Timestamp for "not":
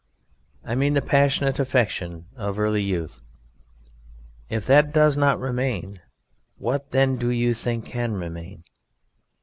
5.15-5.39